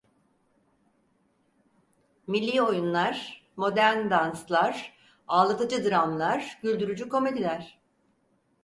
[2.27, 4.93] Milli oyunlar, modern danslar,
[5.27, 7.79] ağlatıcı dramlar, güldürücü komediler…